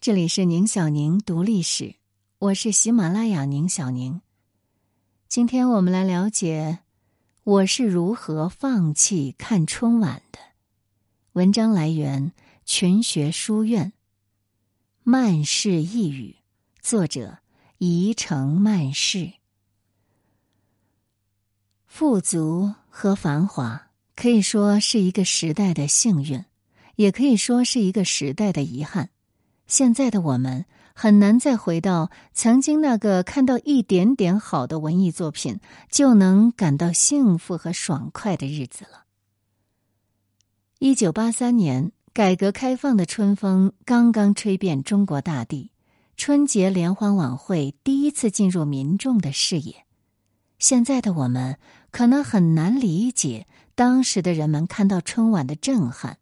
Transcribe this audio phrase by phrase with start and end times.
[0.00, 1.96] 这里是宁小宁读历史，
[2.38, 4.22] 我是喜马拉雅宁小宁。
[5.28, 6.78] 今天我们来了解
[7.44, 10.38] 我是如何放弃看春晚的。
[11.32, 12.32] 文章来源
[12.64, 13.92] 群学书院。
[15.02, 16.36] 慢世一语，
[16.80, 17.36] 作者
[17.76, 19.34] 宜城慢世。
[21.84, 26.42] 富足和繁华可以说是一个时代的幸运，
[26.96, 29.10] 也可以说是一个时代的遗憾。
[29.70, 39.04] 现在的我们很难再回到曾经那个看到一点点好的文艺作品就能感到幸福和爽快的日子了。
[40.80, 45.70] 一九八三年，改革开放的春风刚刚吹遍中国大地，
[46.16, 49.86] 春节联欢晚会第一次进入民众的视野。
[50.58, 51.58] 现在的我们
[51.92, 53.46] 可能很难理解
[53.76, 56.18] 当时的人们看到春晚的震撼。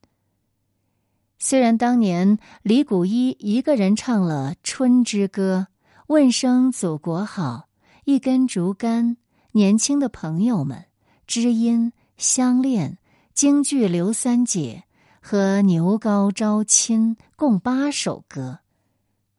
[1.41, 5.69] 虽然当年李谷一一个人唱了《春之歌》，
[6.09, 7.69] 问声祖国好，
[8.05, 9.17] 一根竹竿，
[9.53, 10.86] 年轻的朋友们，
[11.28, 12.98] 知音相恋，
[13.34, 14.83] 京剧刘三姐
[15.20, 18.58] 和牛皋招亲，共八首歌，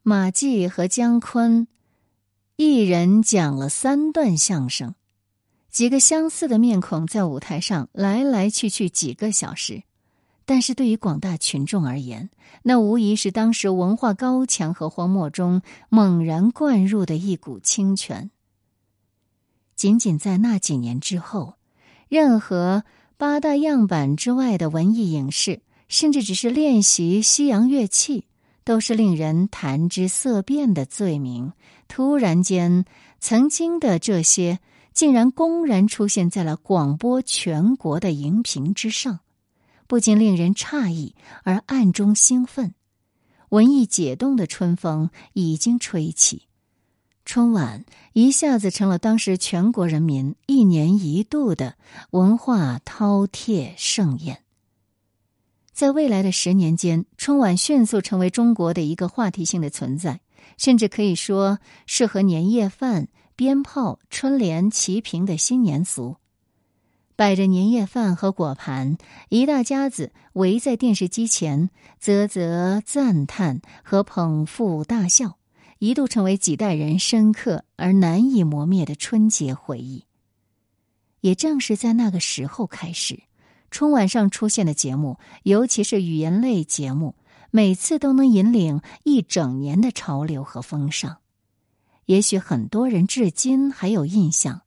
[0.02, 1.68] 马季和姜昆
[2.56, 4.94] 一人讲了三段相声，
[5.70, 9.82] 几个相似的面孔在舞台上来来去去几个小时。
[10.50, 12.28] 但是对于广大群众而言，
[12.64, 18.32] 那无疑是当时文化高墙和荒漠中猛然灌入的一股清泉。
[19.76, 21.54] 仅仅在那几年之后，
[22.08, 22.82] 任何
[23.16, 28.24] 八大样板之外的文艺影视，甚至只是练习西洋乐器，
[28.64, 31.52] 都是令人谈之色变的罪名。
[31.86, 32.84] 突然间，
[33.20, 34.58] 曾经的这些，
[34.92, 39.20] 竟然公然出现在了广播全国的荧屏之上。
[39.90, 42.74] 不禁令人诧异，而暗中兴奋。
[43.48, 46.46] 文艺解冻的春风已经吹起，
[47.24, 51.74] 春晚一下子成了当时全国人民一年一度的
[52.10, 54.44] 文化饕餮盛宴。
[55.72, 60.20] 在未来的十年间，春晚迅速成为中国的一个话题性的存在，
[60.56, 66.19] 甚至可以说是和年夜饭、鞭炮、春联齐平的新年俗。
[67.20, 68.96] 摆着年夜饭和果盘，
[69.28, 75.36] 一大家子围在电视机前，啧啧赞叹和捧腹大笑，
[75.80, 80.06] 一度成为几代人深刻而难以磨灭的春节回忆。
[81.20, 83.20] 也正是在那个时候开始，
[83.70, 87.16] 春晚上出现的节目，尤其是语言类节目，
[87.50, 91.18] 每次都能引领一整年的潮流和风尚。
[92.06, 94.62] 也许很多人至今还有印象。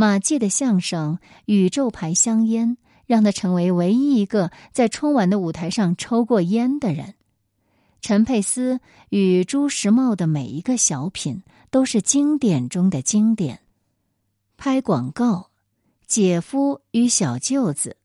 [0.00, 2.76] 马季的相声《宇宙牌香烟》
[3.06, 7.16] 让他成为唯一一个在春晚的舞台上抽过烟的人。
[8.00, 8.78] 陈佩斯
[9.08, 11.42] 与朱时茂的每一个小品
[11.72, 13.58] 都是经典中的经典。
[14.56, 15.50] 拍广告，
[16.06, 17.96] 姐夫与小舅子，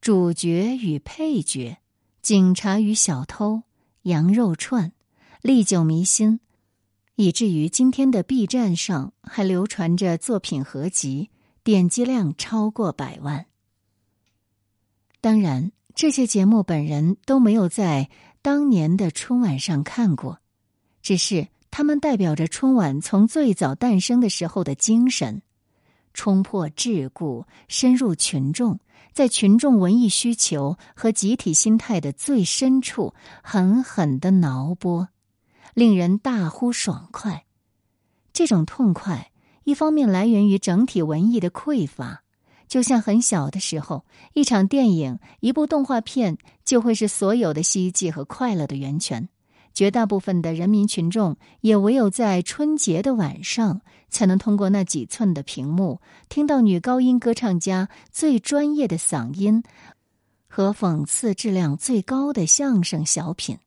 [0.00, 1.78] 主角与配角，
[2.22, 3.64] 警察与小偷，
[4.02, 4.92] 羊肉串，
[5.42, 6.38] 历久弥新。
[7.16, 11.30] 以至于今天的 B 站上还流传着作品合集，
[11.62, 13.46] 点击量超过百万。
[15.20, 18.10] 当然，这些节目本人都没有在
[18.42, 20.40] 当年的春晚上看过，
[21.02, 25.40] 只是他们代表着春晚从最早诞生的时候的精神：
[26.12, 28.80] 冲破桎梏，深入群众，
[29.12, 35.08] 在群众文艺需求和集体心态的最深处狠狠的挠拨。
[35.74, 37.44] 令人大呼爽快，
[38.32, 39.32] 这种痛快
[39.64, 42.22] 一方面来源于整体文艺的匮乏，
[42.68, 49.28] 就像很小的时候，一场电影、一部动画片就会是所有的希冀和快乐的源泉。
[49.72, 59.64] 绝大部分的人民群众也唯有在春节的晚上，才能通过那几寸的屏幕，听到女高音歌唱家最专业的嗓音
[60.46, 63.58] 和讽刺质量最高的相声小品。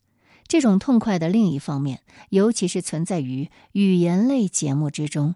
[0.47, 5.36] 这种痛快的另一方面，尤其是存在于语言类节目之中，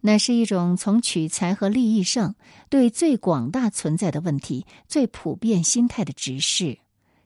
[0.00, 2.34] 那是一种从取材和利益上
[2.68, 6.78] 对最广大存在的问题、最普遍心态的直视，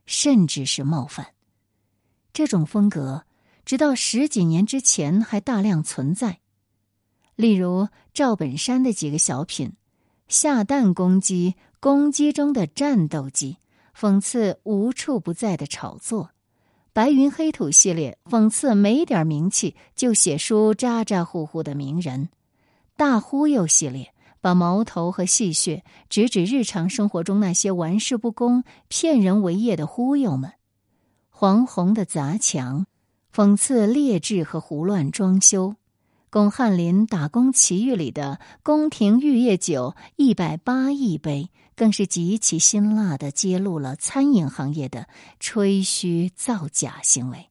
[0.04, 1.28] 甚至是冒犯。
[2.32, 3.24] 这种风格
[3.64, 6.40] 直到十几年之前还大量存在，
[7.34, 9.72] 例如赵本山的几个小品：
[10.28, 13.58] 下蛋公鸡、公鸡中的战斗机，
[13.96, 16.32] 讽刺无处不在的炒作。
[16.96, 22.30] 白云黑土系列讽刺没点名气就写书咋咋呼呼的名人，
[22.96, 30.52] 大忽悠系列把矛头和戏谑直指日常生活中那些玩世不恭、骗人为业的忽悠们，
[31.28, 32.86] 黄宏的砸墙
[33.30, 35.74] 讽刺劣质和胡乱装修。
[36.30, 45.06] 龚汉林《打工奇遇》里的宫廷玉液酒一百八一杯，更是极其辛辣的揭露了餐饮行业的
[45.38, 47.50] 吹嘘造假行为。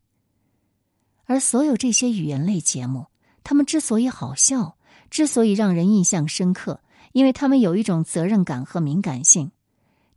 [1.25, 3.05] 而所有这些语言类节目，
[3.43, 4.75] 他们之所以好笑，
[5.09, 6.81] 之所以让人印象深刻，
[7.13, 9.51] 因为他们有一种责任感和敏感性，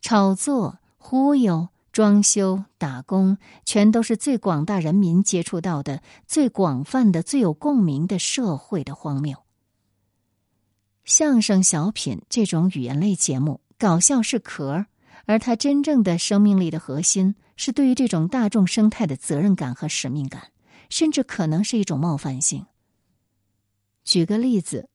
[0.01, 1.69] 炒作、忽悠。
[1.91, 9.37] 装修、打工，全都是最广大人民接触到的、最广泛的、最有共鸣的社会的荒谬。
[11.05, 14.87] 相声、小品这种语言类节目，搞笑是壳
[15.27, 20.51] 而它真正的生命力的核心，是对于这种大众生态的责任感和使命感，
[20.91, 22.67] 甚至可能是一种冒犯性。
[24.05, 24.89] 举个例子。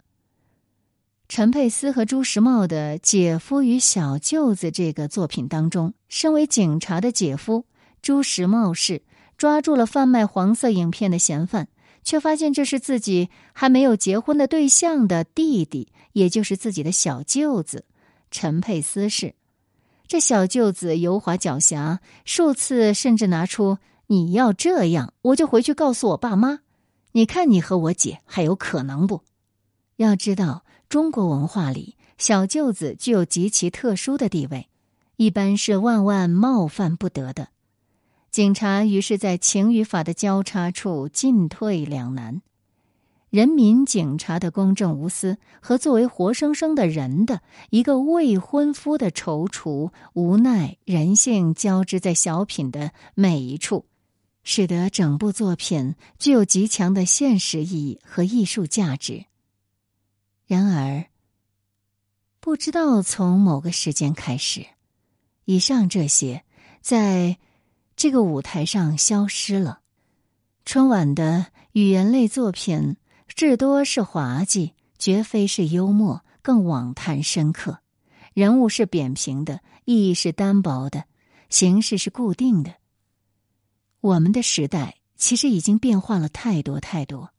[1.30, 7.66] 陈佩斯和朱时茂的《姐夫与小舅子》这个作品当中，身为警察的姐夫
[8.04, 9.02] 朱时茂是
[9.36, 11.70] 抓住了贩卖黄色影片的嫌犯，
[12.04, 17.86] 却发现这是自己还没有结婚的对象的弟弟，也就是自己的小舅子。
[18.34, 19.36] 陈佩斯是
[20.08, 23.78] 这小舅子油滑狡黠，数次甚至拿出
[24.08, 26.62] “你要这样，我就回去告诉我爸妈，
[27.12, 29.22] 你看你和我姐还有可能不？”
[29.98, 30.66] 要知道。
[30.90, 34.70] 中国文化里，小舅子具有极其特殊的地位，
[35.16, 37.48] 一般是万万冒犯不得的。
[38.30, 42.44] 警察于是，在情与法的交叉处进退两难。
[43.34, 47.42] 人民警察的公正无私和作为活生生的人的
[47.72, 53.88] 一个未婚夫的踌躇、无奈、人性交织在小品的每一处，
[54.44, 59.26] 使得整部作品具有极强的现实意义和艺术价值。
[60.46, 61.06] 然而，
[62.40, 64.64] 不知道从某个时间开始，
[65.46, 66.44] 以上这些
[66.82, 67.40] 在
[67.96, 69.80] 这个舞台上消失了。
[70.66, 72.96] 春晚的语言类作品
[73.36, 77.80] 至多是滑稽，绝非是幽默，更罔谈深刻。
[78.34, 81.06] 人物是扁平的，意义是单薄的，
[81.50, 82.74] 形式是固定的。
[84.02, 87.32] 我们的时代其实已经变化了太多太多，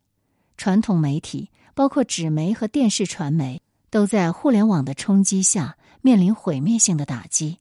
[0.56, 1.50] 传统媒体。
[1.76, 3.60] 包括纸媒和电视传媒
[3.90, 7.58] 都在互联网的冲击下面临毁灭性的打击。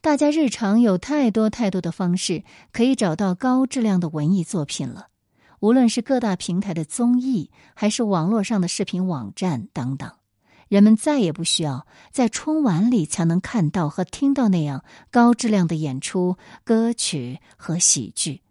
[0.00, 2.42] 大家日常有太多太多的方式
[2.72, 5.06] 可以找到高质量的文艺作品了，
[5.60, 10.10] 无论是各大平台的综艺，还是网络上的视频网站等等，
[10.68, 18.42] 人们再也不需要在春晚里才能看到和听到那样高质量的演出、歌曲和喜剧。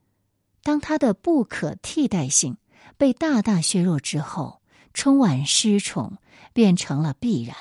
[0.63, 2.57] 当它的不可替代性
[2.97, 4.61] 被大大削弱之后。
[4.97, 6.19] 春晚失宠
[6.53, 7.53] 变成了必然，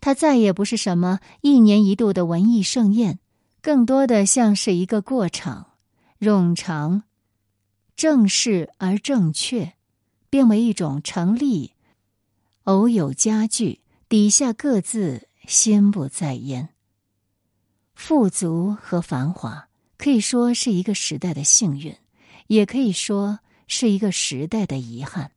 [0.00, 3.20] 它再也不是什么一年一度的文艺盛宴，
[3.62, 5.66] 更多的像是一个过场，
[6.18, 7.04] 冗长、
[7.96, 9.74] 正式而正确，
[10.30, 11.72] 变为一种成立。
[12.64, 16.70] 偶有佳句，底下各自心不在焉。
[17.94, 21.94] 富足和繁华可以说是一个时代的幸运，
[22.48, 23.38] 也可以说
[23.68, 25.30] 是一个时代的遗憾。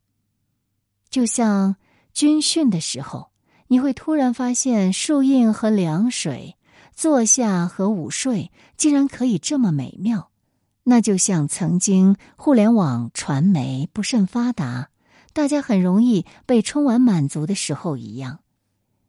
[1.09, 1.75] 就像
[2.13, 3.29] 军训的时候，
[3.67, 6.55] 你会突然发现树荫和凉水、
[6.95, 10.31] 坐下和午睡竟然可以这么美妙。
[10.89, 14.89] 那就像曾经互联网传媒不甚发达，
[15.33, 18.39] 大家很容易被春晚满足的时候一样。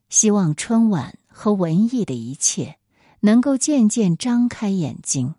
[0.08, 2.78] 希望春晚和文艺的一切
[3.20, 5.36] 能够渐渐张开眼睛，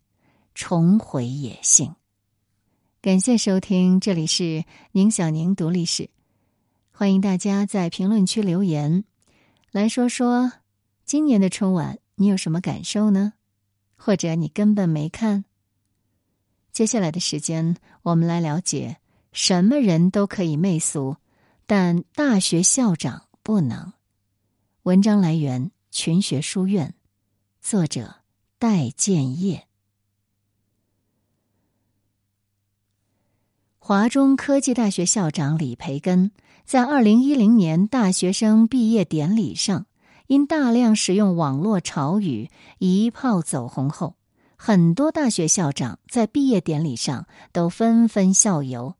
[0.55, 1.95] 重回野性。
[3.01, 6.09] 感谢收听，这里是宁小宁读历史。
[6.93, 9.03] 欢迎大家在评论区留言，
[9.73, 10.53] 来说说
[11.03, 13.33] 今年的春晚你有什么感受呢？
[13.97, 15.43] 或者你根本没看？
[16.79, 19.00] 接下来的时间，我们来了解
[19.33, 21.17] 什么人都可以媚俗，
[21.65, 23.91] 但大学校长不能。
[24.83, 26.95] 文章来源群学书院，
[27.59, 28.21] 作者
[28.57, 29.67] 戴建业。
[33.77, 36.31] 华中科技大学校长李培根。
[36.63, 39.86] 在二零一零年大学生毕业典礼上，
[40.27, 44.15] 因大量使用网络潮语一炮走红后，
[44.61, 48.95] 很多大学校长在毕业典礼上都纷纷效尤。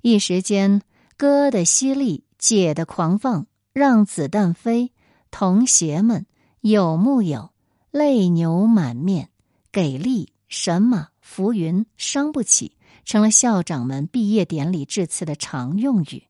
[0.00, 0.80] 一时间，
[1.18, 4.92] 哥的犀利，姐的狂放，让子弹飞，
[5.30, 6.24] 同学们
[6.62, 7.50] 有木有，
[7.90, 9.28] 泪流满面，
[9.70, 16.22] 给力，神马浮云，伤不起，成了校长们毕业典礼致辞的常用语。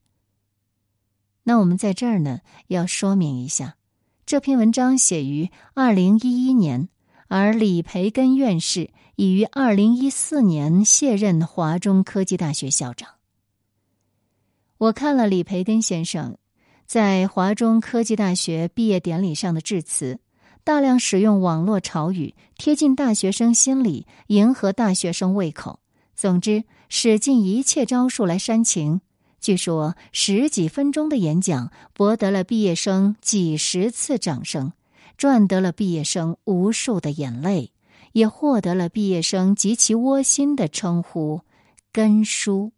[1.45, 3.77] 那我们在这儿呢，要说明一下，
[4.27, 6.89] 这篇文章写于二零一一年，
[7.29, 13.09] 而李培根院士已于二零一四年卸任华中科技大学校长。
[14.79, 16.37] 我看了李培根先生
[16.87, 20.19] 在华中科技大学毕业典礼上的致辞，
[20.63, 25.81] 大量使用网络潮语，贴近大学生心理，迎合大学生胃口。
[26.15, 29.01] 总之，使尽一切招数来煽情。
[29.41, 34.73] 据说十几分钟的演讲，博得了毕业生几十次掌声，
[35.17, 37.73] 赚得了毕业生无数的眼泪。
[38.13, 41.41] 也获得了毕业生极其窝心的称呼
[41.93, 42.71] “根叔”。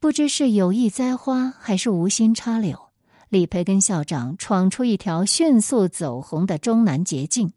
[0.00, 2.88] 不知是有意栽花还是无心插柳，
[3.28, 7.52] 李培根校长闯出一条迅速走红的中南捷径，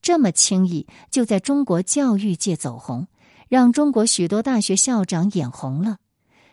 [0.00, 3.08] 这么轻易就在中国教育界走红，
[3.48, 5.98] 让中国许多大学校长眼红了。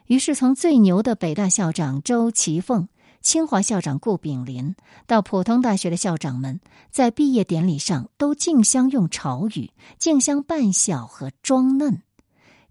[0.08, 2.88] 于是，从最牛的北大校长周其凤。
[3.22, 4.76] 清华校长顾炳林
[5.06, 6.60] 到普通大学的校长们，
[6.90, 12.02] 在毕业典礼上都竞相用潮语，竞相扮小和装嫩，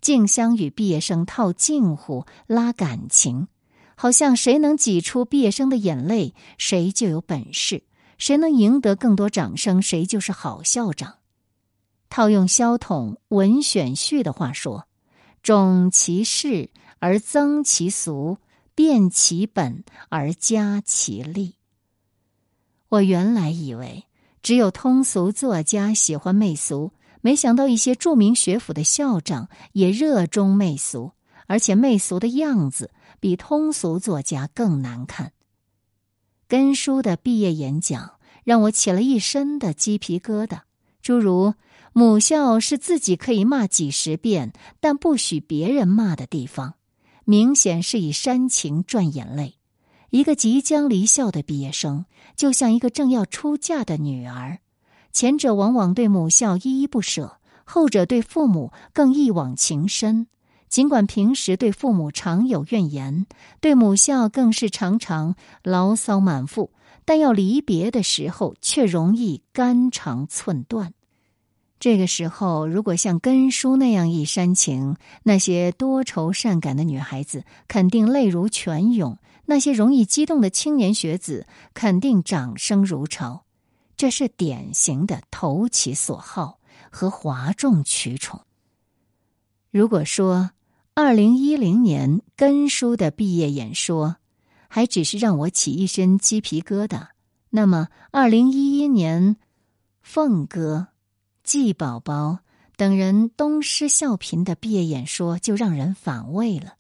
[0.01, 3.47] 竞相与毕业生套近乎、拉感情，
[3.95, 7.85] 好像谁能挤出毕业生的眼泪，谁就有本事；
[8.19, 11.19] 谁能赢得更多掌声，谁就是好校长。
[12.09, 14.89] 套用萧统《文选序》的话说
[15.45, 18.39] ：“重其事而增其俗。”
[18.81, 21.57] 变其本而加其利。
[22.89, 24.07] 我原来以为
[24.41, 31.13] 只有通俗作家喜欢媚俗，没想到一些著名学府的校长也热衷媚俗，
[31.47, 35.35] 而且媚俗的样子比通俗作家更难看。
[36.49, 38.13] 根叔的毕业演讲
[38.45, 40.61] 让我起了一身的鸡皮疙瘩，
[41.03, 41.53] 诸如
[41.93, 46.77] “母校是自己可以骂几十遍，但不许别人骂的地方”。
[47.31, 49.55] 明显是以煽情赚眼泪。
[50.11, 54.59] 一个即将离校的毕业生，就像一个正要出嫁的女儿。
[55.13, 60.27] 前者往往对母校依依不舍，后者对父母更一往情深。
[60.69, 63.27] 尽管平时对父母常有怨言，
[63.61, 66.73] 对母校更是常常牢骚满腹，
[67.05, 70.95] 但要离别的时候，却容易肝肠寸断。
[71.81, 83.47] 这个时候，如果像根叔那样一煽情，那些多愁善感的女孩子肯定泪如泉涌；那些容易激动的青年学子肯定掌声如潮。
[83.97, 86.59] 这是典型的投其所好
[86.91, 88.43] 和哗众取宠。
[89.71, 90.51] 如果说
[90.93, 94.17] 二零一零年根叔的毕业演说
[94.69, 97.09] 还只是让我起一身鸡皮疙瘩，
[97.49, 99.37] 那么二零一一年
[100.03, 100.89] 凤哥。
[101.51, 102.39] 季宝宝
[102.77, 106.75] 等人东施效颦的毕业演说就让人反胃了。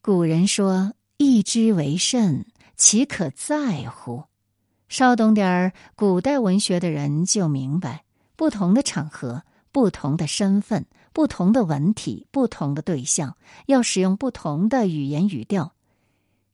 [0.00, 2.44] 古人说：“一之为甚，
[2.76, 4.24] 岂可在乎？”
[4.90, 8.04] 稍懂点儿古代文学的人就明白，
[8.34, 15.72] 不同的场合、不同的身份、不同的文体、不同的对象，要使用不同的语言语调。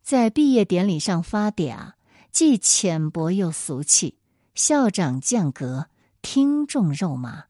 [0.02, 1.92] 在毕业典礼上发嗲，
[2.32, 4.18] 既浅薄又俗气。
[4.54, 5.86] 校长降格。
[6.22, 7.44] 听众肉麻。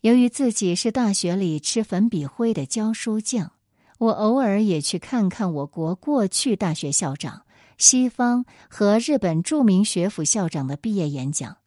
[0.00, 3.52] 由于自己是大学里吃粉笔灰的教书匠，
[3.98, 7.42] 我偶尔也去看看我国过去大学校长、
[7.76, 11.58] 西方和日本著名学府校长的毕业演讲。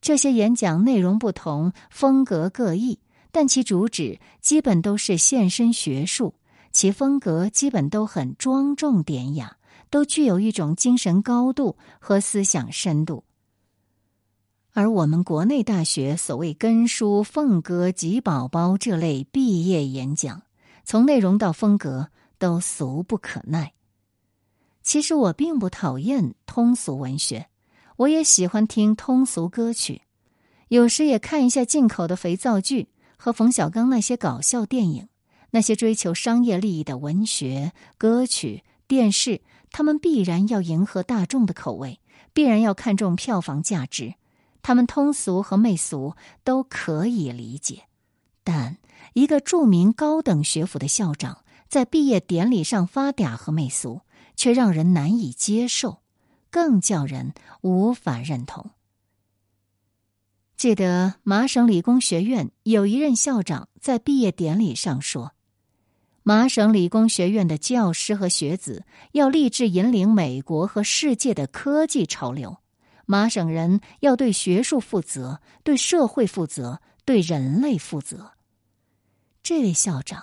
[0.00, 3.00] 这些演讲内容不同，风格各异，
[3.30, 6.34] 但其主旨基本都是献身学术，
[6.72, 9.56] 其风格基本都很庄重典雅，
[9.90, 13.24] 都具有一种精神高度和思想深度。
[14.74, 20.42] 而我们国内大学所谓“根书”“凤哥”“吉宝宝”这类毕业演讲，
[20.82, 23.74] 从内容到风格都俗不可耐。
[24.82, 27.48] 其实我并不讨厌通俗文学，
[27.96, 30.02] 我也喜欢听通俗歌曲，
[30.68, 32.88] 有时也看一下进口的肥皂剧
[33.18, 35.08] 和冯小刚那些搞笑电影。
[35.50, 42.00] 那些追求商业利益的文学、歌曲、电视，他们必然要迎合大众的口味，
[42.32, 44.14] 必然要看重票房价值。
[44.62, 46.14] 他们通俗和媚俗
[46.44, 47.84] 都可以理解，
[48.44, 48.78] 但
[49.14, 54.02] 一个著名高等学府的校长在毕业典礼上发嗲和媚俗，
[54.36, 56.02] 却让人难以接受，
[56.50, 58.70] 更叫人无法认同。
[60.56, 65.32] 记得麻省理工学院有一任校长在毕业典礼上说
[66.22, 72.58] ：“麻省理工学院的教师和学子要立志引领美国和世界的科技潮流。”
[73.06, 78.32] 麻省人要对学术负责，对社会负责，对人类负责。
[79.42, 80.22] 这位校长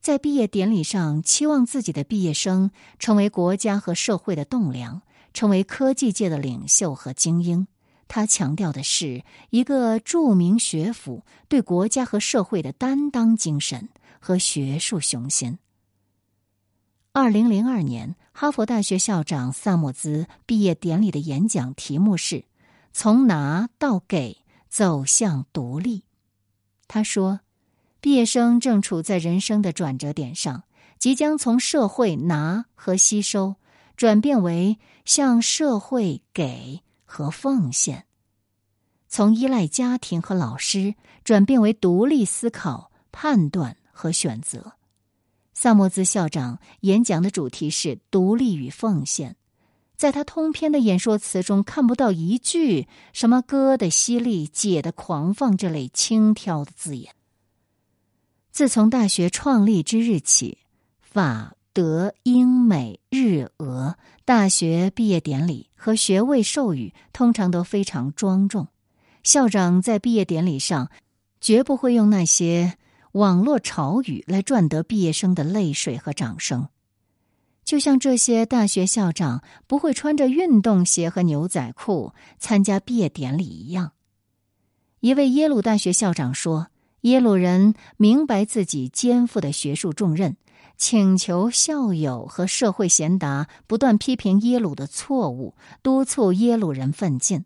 [0.00, 5.02] 在毕业典礼上期望自己的毕业生成为国家和社会的栋梁，
[5.34, 7.66] 成为科技界的领袖和精英。
[8.08, 15.58] 他强调的是一个著名学府对国家和社会的担当精神和学术雄心。
[17.12, 22.44] 二零零二年，哈佛大学校长萨默兹毕业典礼的演讲题目是
[22.92, 24.38] “从拿到给
[24.68, 26.04] 走向独立”。
[26.86, 27.40] 他说，
[28.00, 30.62] 毕业生正处在人生的转折点上，
[30.98, 33.56] 即将从社会拿和吸收，
[33.96, 36.82] 转变为向社会给。
[37.12, 38.06] 和奉献，
[39.08, 44.74] 从依赖家庭和老师转变为独立思考、判断和选择。
[45.62, 49.36] 萨默兹校长演讲的主题是“独立与奉献”。
[49.94, 57.14] 在他通篇的演说词中，看不到一句什么“哥的犀利，姐的狂放”这类轻佻的字眼。
[58.50, 60.56] 自从大学创立之日起，
[61.02, 61.54] 法。
[61.74, 68.68] 德、英、美、日、俄大学毕业典礼和学位授予通常都非常庄重。
[69.22, 70.90] 校长在毕业典礼上
[71.38, 72.76] 绝不会用那些
[73.12, 76.68] 网络潮语来赚得毕业生的泪水和掌声，
[77.64, 83.92] 就像这些大学校长不会穿着运动鞋和牛仔裤参加毕业典礼一样。
[85.00, 86.68] 一位耶鲁大学校长说
[87.02, 90.36] ：“耶鲁人明白自己肩负的学术重任。”
[90.76, 97.44] 请求校友和社会贤达不断批评耶鲁的错误，督促耶鲁人奋进。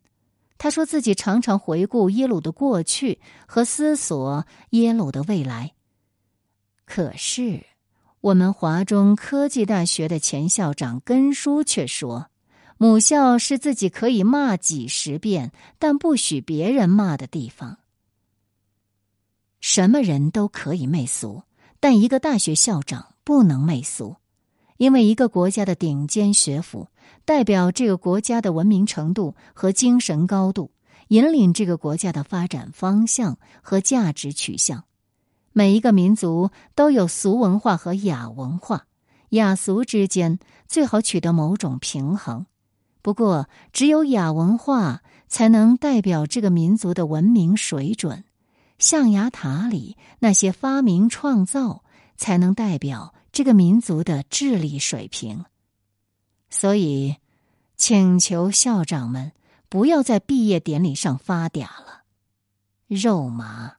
[0.58, 5.74] 他说自己常常回顾耶鲁的过去和思索耶鲁的未来。
[6.84, 7.64] 可是，
[8.20, 12.30] 我们华中科技大学的前校长根叔却说，
[12.78, 17.78] 母校是自己可以骂几十遍，但不许别人骂的地方。
[19.60, 21.42] 什么人都可以媚俗，
[21.80, 23.10] 但一个大学校长。
[23.26, 24.16] 不能媚俗，
[24.84, 26.88] 因为一个国家的顶尖学府
[27.24, 30.72] 代表这个国家的文明程度和精神高度，
[31.08, 34.84] 引领这个国家的发展方向和价值取向。
[35.54, 38.84] 每一个民族都有俗文化和雅文化，
[39.30, 42.44] 雅俗之间最好取得某种平衡。
[43.00, 48.24] 不过，只有雅文化才能代表这个民族的文明水准，
[48.78, 51.80] 象牙塔里那些发明创造。
[52.16, 55.44] 才能代表这个民族的智力水平，
[56.50, 57.16] 所以，
[57.76, 59.32] 请求校长们
[59.68, 62.04] 不要在毕业典礼上发嗲了，
[62.86, 63.72] 肉麻。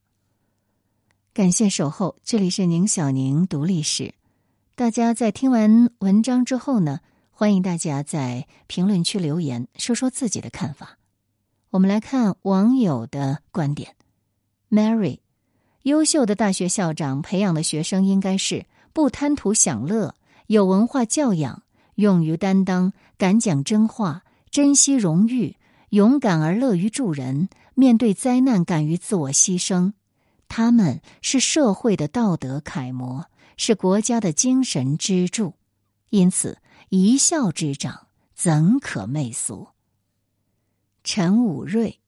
[1.34, 4.14] 感谢守候，这里是宁小宁读历史。
[4.76, 7.00] 大家在听完文章之后呢，
[7.32, 10.98] 欢迎大家在评论区留言，说说自己的看法。
[11.70, 13.96] 我们来看网友的观点
[14.70, 15.20] ，Mary。
[15.84, 20.16] 优秀的大学校长培养的学生应该是不贪图享乐、
[20.48, 21.64] 有文化教养、
[21.96, 25.58] 勇于担当、敢讲真话、珍惜荣誉、
[25.90, 29.92] 勇敢而乐于助人、面对灾难敢于自我牺牲。
[30.48, 33.26] 他们是社会的道德楷模，
[33.58, 35.56] 是国家的精神支柱。
[36.10, 39.68] 因此，一校之长怎可媚俗？
[41.04, 42.00] 陈武瑞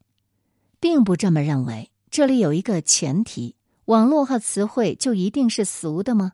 [0.79, 1.91] 并不这么认为。
[2.09, 3.55] 这里有一个前提。
[3.85, 6.31] 网络和词汇就一定是俗的吗？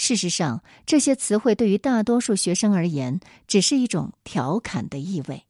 [0.00, 5.42] 事实上，这些词汇对于大多数学生而言，只是一种调侃的意味。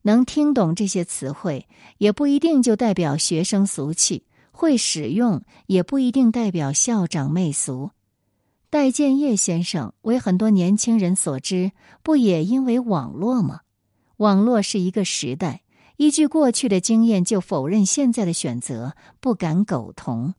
[0.00, 7.90] 能听懂这些词汇，也不一定就代表学生俗气；会使用，也不一定代表校长媚俗。
[8.70, 13.60] 戴建业先生为很多年轻人所知，不也因为网络吗？
[14.16, 15.60] 网络是一个时代，
[15.98, 20.32] 依据过去的经验就否认现在的选择，不敢苟同。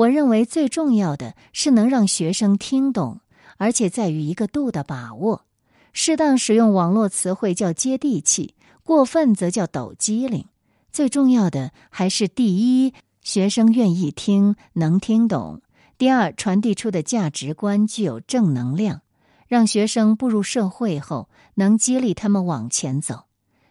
[0.00, 3.20] 我认为最重要的是能让学生听懂，
[3.58, 5.44] 而且在于一个度的把握。
[5.92, 10.46] 适当使用网络词汇叫接地气，过分则叫抖机灵。
[10.90, 15.60] 最重要的还是第一，学生愿意听，能听懂；
[15.98, 19.02] 第二，传递出的价值观具有正能量，
[19.48, 23.24] 让学生步入社会后能激励他们往前走。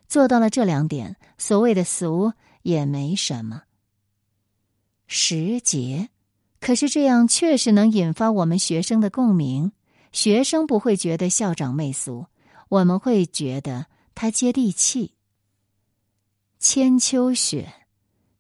[0.08, 3.64] 做到了这两点，所谓的俗也没什么。
[5.08, 6.10] 时节，
[6.60, 9.72] 可是这样确实能引发我们学生的共鸣。
[10.12, 12.26] 学生不会觉得校长媚俗，
[12.68, 15.14] 我们会觉得他接地气。
[16.60, 17.72] 千秋雪，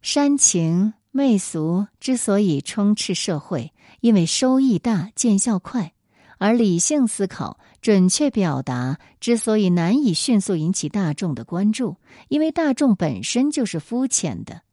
[0.02, 5.94] 煽情媚俗之所以充斥社会，因为收益大、见效快；
[6.40, 14.64] 而理性思考、准确表达之所以难以迅速引起大众的关注，因为大众本身就是肤浅的。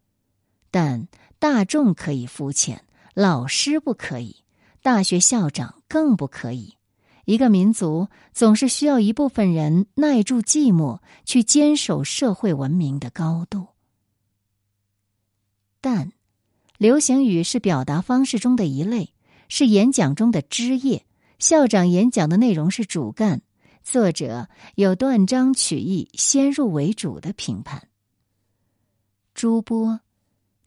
[0.70, 1.06] 但
[1.38, 2.82] 大众可以肤浅，
[3.16, 4.44] 老师不可以，
[4.82, 6.74] 大学校长更不可以。
[7.24, 13.68] 一个民族总是需要一部分人耐住寂寞，去坚守社会文明的高度。
[15.80, 16.12] 但。
[16.76, 19.14] 流行语是表达方式中的一类，
[19.48, 21.06] 是演讲中的枝叶。
[21.38, 23.40] 校长演讲的内容是主干，
[23.82, 27.88] 作者有断章取义、先入为主的评判。
[29.32, 30.00] 朱波，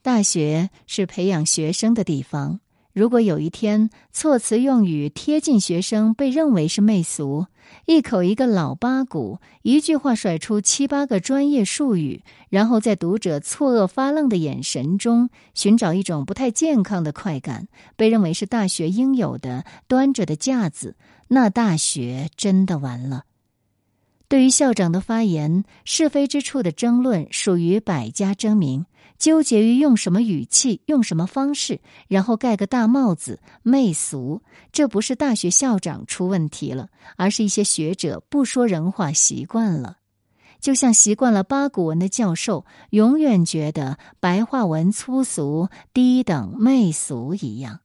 [0.02, 2.60] 大学是培养学生的地方。
[2.94, 7.46] 如果有一天措辞用语贴近学生，被认为是媚俗，
[7.86, 20.96] 一口一个老八股，一句话甩出七八个专业术语，然后在读者错愕发愣的眼神中寻找一种不太健康的快感，被认为是大学应有的端着的架子，
[21.28, 23.26] 那大学真的完了。
[24.28, 28.86] 对于校长的发言，是非之处的争论属于百家争鸣。
[29.20, 34.42] 纠结于用什么语气、用什么方式，然后盖个大帽子，媚俗。
[34.72, 39.98] 这不是大学校长出问题了，而是一些学者不说人话习惯了，
[40.62, 47.82] 就像习惯了八股文的教授永远觉得白话文粗俗、低等、媚俗一样。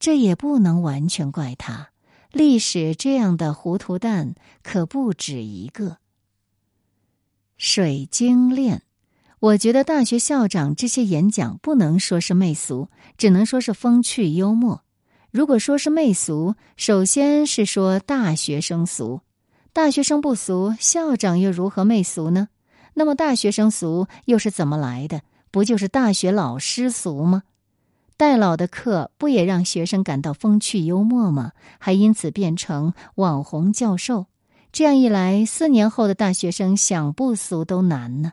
[0.00, 1.90] 这也不能完全怪他，
[2.32, 5.98] 历史这样的糊涂蛋可不止一个。
[7.56, 8.82] 水晶链。
[9.38, 14.82] 我觉得大学校长这些演讲不能说是媚俗，只能说是风趣幽默。
[15.30, 19.20] 如果说是媚俗，首先是说大学生俗，
[19.74, 22.48] 大学生不俗，校长又如何媚俗呢？
[22.94, 25.20] 那么大学生俗又是怎么来的？
[25.50, 27.42] 不就是大学老师俗吗？
[28.16, 31.52] 代老的课不也让学生感到风趣幽默吗？
[31.78, 34.24] 还因此变成网红教授。
[34.72, 38.32] 这样一来，四年后的大学生想不俗都难呢。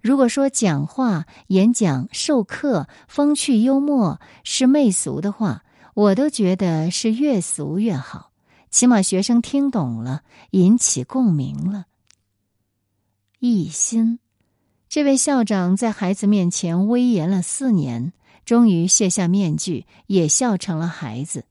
[0.00, 8.30] 如果说讲话、演讲、授课风趣幽默是媚俗的话，我都觉得是越俗越好，
[8.70, 11.86] 起码学生听懂了，引起共鸣了。
[13.40, 14.20] 一心，
[14.88, 18.12] 这位校长在孩子面前威严了四年，
[18.44, 21.44] 终于卸下面具，也笑成了孩子。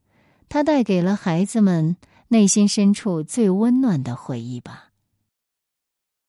[0.49, 1.97] 他带给了孩子们
[2.29, 4.86] 内心深处最温暖的回忆吧。